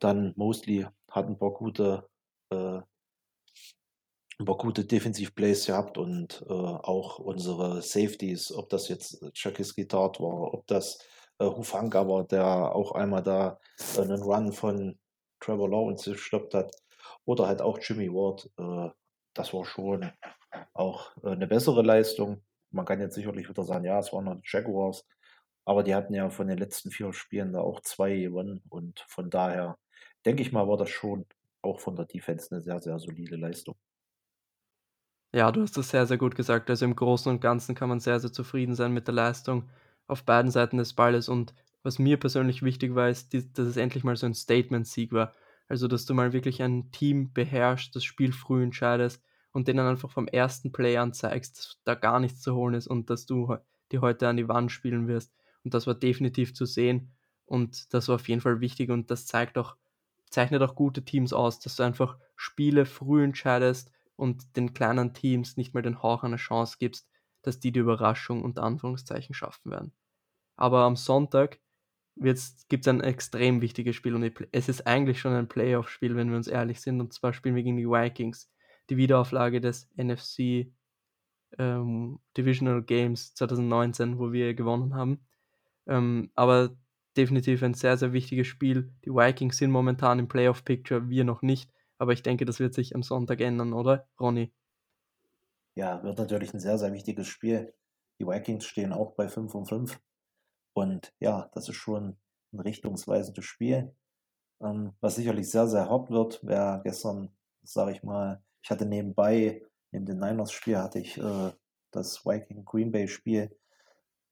[0.00, 2.08] dann Mostly hat ein paar gute,
[2.50, 2.80] äh,
[4.38, 10.20] ein paar gute Defensiv-Plays gehabt und äh, auch unsere Safeties, ob das jetzt Chucky's Tart
[10.20, 10.98] war, ob das
[11.38, 13.58] äh, Hufanga war, der auch einmal da
[13.96, 14.98] äh, einen Run von
[15.40, 16.74] Trevor Lawrence gestoppt hat,
[17.24, 18.50] oder halt auch Jimmy Ward.
[18.58, 18.90] Äh,
[19.34, 20.10] das war schon
[20.72, 22.42] auch äh, eine bessere Leistung.
[22.70, 25.06] Man kann jetzt sicherlich wieder sagen, ja, es waren noch die Jaguars,
[25.64, 29.30] aber die hatten ja von den letzten vier Spielen da auch zwei gewonnen und von
[29.30, 29.78] daher
[30.24, 31.26] denke ich mal, war das schon
[31.62, 33.76] auch von der Defense eine sehr, sehr solide Leistung.
[35.34, 36.70] Ja, du hast das sehr, sehr gut gesagt.
[36.70, 39.68] Also im Großen und Ganzen kann man sehr, sehr zufrieden sein mit der Leistung
[40.06, 41.28] auf beiden Seiten des Balles.
[41.28, 45.34] Und was mir persönlich wichtig war, ist, dass es endlich mal so ein Statement-Sieg war.
[45.66, 50.10] Also, dass du mal wirklich ein Team beherrschst, das Spiel früh entscheidest und denen einfach
[50.10, 53.56] vom ersten Play an zeigst, dass da gar nichts zu holen ist und dass du
[53.90, 55.32] die heute an die Wand spielen wirst.
[55.64, 57.12] Und das war definitiv zu sehen
[57.46, 59.76] und das war auf jeden Fall wichtig und das zeigt auch,
[60.30, 65.56] zeichnet auch gute Teams aus, dass du einfach Spiele früh entscheidest und den kleinen Teams
[65.56, 67.08] nicht mal den Hauch einer Chance gibst,
[67.42, 69.92] dass die die Überraschung unter Anführungszeichen schaffen werden.
[70.56, 71.60] Aber am Sonntag
[72.16, 76.36] gibt es ein extrem wichtiges Spiel und es ist eigentlich schon ein Playoff-Spiel, wenn wir
[76.36, 77.00] uns ehrlich sind.
[77.00, 78.50] Und zwar spielen wir gegen die Vikings,
[78.88, 80.72] die Wiederauflage des NFC
[81.58, 85.26] ähm, Divisional Games 2019, wo wir gewonnen haben.
[85.86, 86.76] Ähm, aber
[87.16, 88.92] definitiv ein sehr, sehr wichtiges Spiel.
[89.04, 91.70] Die Vikings sind momentan im Playoff-Picture, wir noch nicht.
[91.98, 94.52] Aber ich denke, das wird sich am Sonntag ändern, oder, Ronny?
[95.76, 97.74] Ja, wird natürlich ein sehr, sehr wichtiges Spiel.
[98.20, 100.00] Die Vikings stehen auch bei 5 und 5.
[100.72, 102.16] Und ja, das ist schon
[102.52, 103.94] ein richtungsweisendes Spiel.
[104.60, 109.62] Ähm, was sicherlich sehr, sehr hart wird, wer gestern, sage ich mal, ich hatte nebenbei,
[109.90, 111.52] neben dem Niners-Spiel hatte ich äh,
[111.90, 113.56] das Viking Green Bay-Spiel,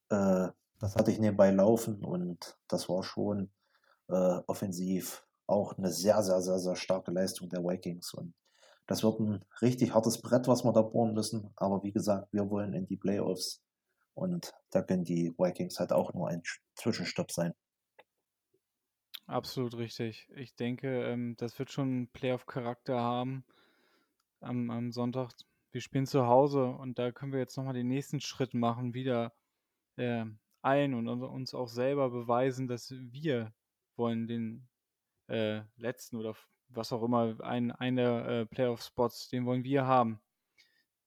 [0.09, 0.47] äh,
[0.83, 3.49] das hatte ich nebenbei laufen und das war schon
[4.09, 8.13] äh, offensiv auch eine sehr, sehr, sehr, sehr starke Leistung der Vikings.
[8.13, 8.33] Und
[8.85, 11.53] das wird ein richtig hartes Brett, was wir da bohren müssen.
[11.55, 13.63] Aber wie gesagt, wir wollen in die Playoffs
[14.13, 16.43] und da können die Vikings halt auch nur ein
[16.75, 17.53] Zwischenstopp sein.
[19.25, 20.27] Absolut richtig.
[20.35, 23.45] Ich denke, ähm, das wird schon Playoff-Charakter haben
[24.41, 25.31] am, am Sonntag.
[25.71, 29.33] Wir spielen zu Hause und da können wir jetzt nochmal den nächsten Schritt machen, wieder
[29.95, 30.25] äh,
[30.63, 33.53] ein und uns auch selber beweisen, dass wir
[33.95, 34.67] wollen den
[35.27, 36.35] äh, letzten oder
[36.69, 40.19] was auch immer, einen, einen der äh, Playoff-Spots, den wollen wir haben.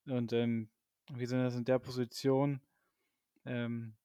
[0.06, 0.70] Und ähm,
[1.12, 2.60] wir sind jetzt in der Position,
[3.44, 3.96] ähm,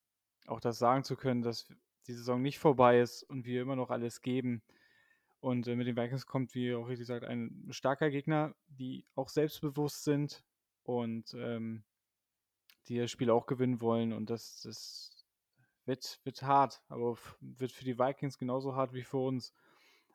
[0.48, 1.68] auch das sagen zu können, dass
[2.08, 4.64] die Saison nicht vorbei ist und wir immer noch alles geben.
[5.40, 9.30] Und äh, mit den Vikings kommt, wie auch richtig sagt, ein starker Gegner, die auch
[9.30, 10.44] selbstbewusst sind
[10.84, 11.84] und ähm,
[12.88, 14.14] die das Spiel auch gewinnen wollen.
[14.14, 15.21] Und das, das
[15.86, 19.54] wird, wird hart, aber wird für die Vikings genauso hart wie für uns.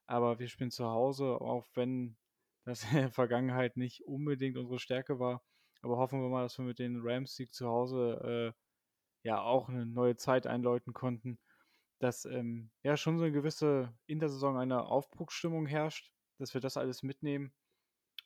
[0.07, 2.17] Aber wir spielen zu Hause, auch wenn
[2.65, 5.43] das in der Vergangenheit nicht unbedingt unsere Stärke war.
[5.83, 9.87] Aber hoffen wir mal, dass wir mit den Rams-Sieg zu Hause äh, ja auch eine
[9.87, 11.39] neue Zeit einläuten konnten,
[11.99, 17.03] dass ähm, ja schon so eine gewisse Intersaison eine Aufbruchsstimmung herrscht, dass wir das alles
[17.03, 17.53] mitnehmen.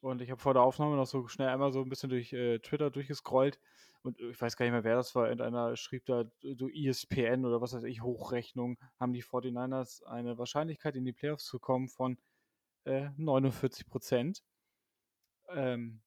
[0.01, 2.59] Und ich habe vor der Aufnahme noch so schnell einmal so ein bisschen durch äh,
[2.61, 3.61] Twitter durchgescrollt
[4.03, 5.29] und ich weiß gar nicht mehr, wer das war.
[5.29, 10.97] Irgendeiner schrieb da, du ESPN oder was weiß ich, Hochrechnung, haben die 49ers eine Wahrscheinlichkeit
[10.97, 12.19] in die Playoffs zu kommen von
[12.85, 14.43] äh, 49 Prozent.
[15.51, 16.01] Ähm,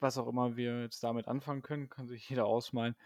[0.00, 2.96] was auch immer wir jetzt damit anfangen können, kann sich jeder ausmalen.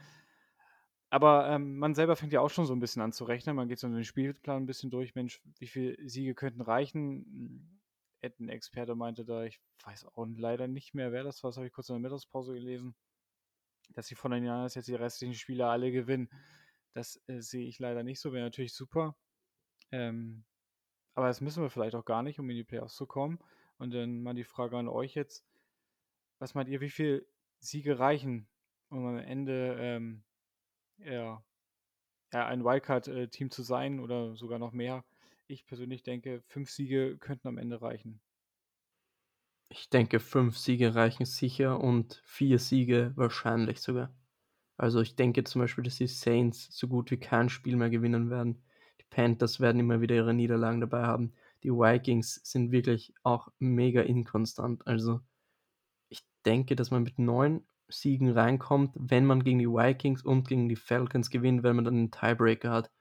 [1.10, 3.54] Aber ähm, man selber fängt ja auch schon so ein bisschen an zu rechnen.
[3.54, 5.14] Man geht so den Spielplan ein bisschen durch.
[5.14, 7.80] Mensch, wie viele Siege könnten reichen?
[8.20, 11.50] Ein Experte meinte da, ich weiß auch leider nicht mehr, wer das war.
[11.50, 12.96] Das habe ich kurz in der Mittagspause gelesen,
[13.90, 16.28] dass sie von den Jahren jetzt die restlichen Spiele alle gewinnen.
[16.92, 18.32] Das äh, sehe ich leider nicht so.
[18.32, 19.16] Wäre natürlich super.
[19.90, 20.44] Ähm,
[21.14, 23.38] aber das müssen wir vielleicht auch gar nicht, um in die Playoffs zu kommen.
[23.78, 25.44] Und dann mal die Frage an euch jetzt.
[26.38, 27.26] Was meint ihr, wie viele
[27.58, 28.48] Siege reichen,
[28.88, 30.24] um am Ende ähm,
[30.98, 31.42] ja,
[32.30, 35.04] ein Wildcard-Team zu sein oder sogar noch mehr.
[35.46, 38.20] Ich persönlich denke, fünf Siege könnten am Ende reichen.
[39.76, 44.14] Ich denke, fünf Siege reichen sicher und vier Siege wahrscheinlich sogar.
[44.76, 48.30] Also ich denke zum Beispiel, dass die Saints so gut wie kein Spiel mehr gewinnen
[48.30, 48.62] werden.
[49.00, 51.32] Die Panthers werden immer wieder ihre Niederlagen dabei haben.
[51.64, 54.86] Die Vikings sind wirklich auch mega inkonstant.
[54.86, 55.22] Also
[56.08, 60.68] ich denke, dass man mit neun Siegen reinkommt, wenn man gegen die Vikings und gegen
[60.68, 62.92] die Falcons gewinnt, wenn man dann einen Tiebreaker hat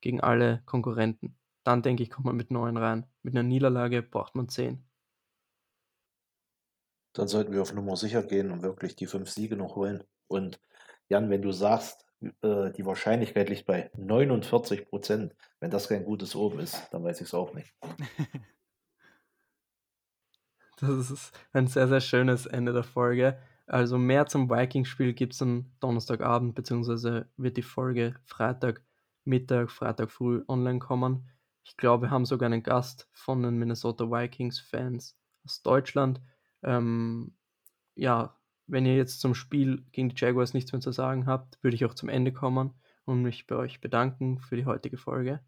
[0.00, 1.36] gegen alle Konkurrenten.
[1.62, 3.04] Dann denke ich, kommt man mit neun rein.
[3.22, 4.82] Mit einer Niederlage braucht man zehn.
[7.12, 10.02] Dann sollten wir auf Nummer sicher gehen und wirklich die fünf Siege noch holen.
[10.28, 10.60] Und
[11.08, 12.06] Jan, wenn du sagst,
[12.42, 17.20] äh, die Wahrscheinlichkeit liegt bei 49 Prozent, wenn das kein gutes Oben ist, dann weiß
[17.20, 17.74] ich es auch nicht.
[20.80, 23.38] das ist ein sehr, sehr schönes Ende der Folge.
[23.66, 28.82] Also mehr zum Vikings-Spiel gibt es am Donnerstagabend, beziehungsweise wird die Folge Freitag
[29.24, 31.30] Mittag, Freitag früh online kommen.
[31.64, 36.20] Ich glaube, wir haben sogar einen Gast von den Minnesota Vikings-Fans aus Deutschland.
[36.62, 37.34] Ähm,
[37.94, 41.74] ja, wenn ihr jetzt zum Spiel gegen die Jaguars nichts mehr zu sagen habt, würde
[41.74, 45.40] ich auch zum Ende kommen und mich bei euch bedanken für die heutige Folge.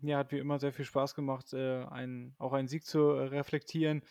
[0.00, 3.28] Ja, hat wie immer sehr viel Spaß gemacht, äh, ein, auch einen Sieg zu äh,
[3.28, 4.02] reflektieren.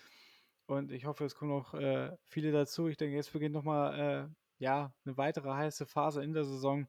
[0.65, 2.87] Und ich hoffe, es kommen noch äh, viele dazu.
[2.87, 6.87] Ich denke, jetzt beginnt nochmal äh, ja, eine weitere heiße Phase in der Saison.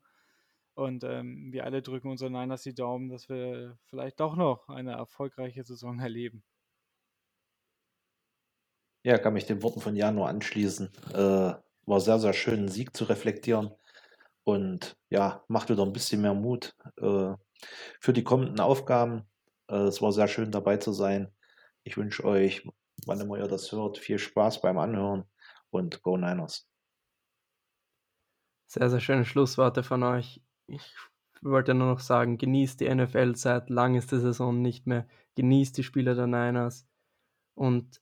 [0.74, 4.92] Und ähm, wir alle drücken unseren Niners die Daumen, dass wir vielleicht doch noch eine
[4.92, 6.44] erfolgreiche Saison erleben.
[9.04, 10.90] Ja, kann mich den Worten von Jan nur anschließen.
[11.12, 11.54] Äh,
[11.86, 13.72] war sehr, sehr schön, einen Sieg zu reflektieren.
[14.44, 17.32] Und ja, macht wieder ein bisschen mehr Mut äh,
[18.00, 19.24] für die kommenden Aufgaben.
[19.68, 21.32] Äh, es war sehr schön dabei zu sein.
[21.84, 22.68] Ich wünsche euch,
[23.06, 25.24] wann immer ihr das hört, viel Spaß beim Anhören
[25.70, 26.68] und Go Niners.
[28.66, 30.40] Sehr, sehr schöne Schlussworte von euch.
[30.66, 30.94] Ich
[31.40, 35.82] wollte nur noch sagen, genießt die NFL-Zeit, lang ist die Saison nicht mehr, genießt die
[35.82, 36.86] Spiele der Niners
[37.54, 38.01] und